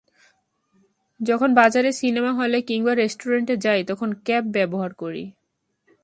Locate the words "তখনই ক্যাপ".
3.83-4.43